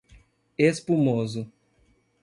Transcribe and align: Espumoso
Espumoso 0.57 1.47